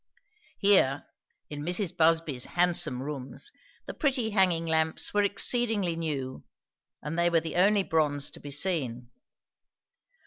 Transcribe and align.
Here, 0.57 1.05
in 1.51 1.61
Mrs. 1.61 1.95
Busby's 1.95 2.45
handsome 2.45 3.03
rooms, 3.03 3.51
the 3.85 3.93
pretty 3.93 4.31
hanging 4.31 4.65
lamps 4.65 5.13
were 5.13 5.21
exceedingly 5.21 5.95
new, 5.95 6.43
and 7.03 7.19
they 7.19 7.29
were 7.29 7.39
the 7.41 7.55
only 7.57 7.83
bronze 7.83 8.31
to 8.31 8.39
be 8.39 8.49
seen. 8.49 9.11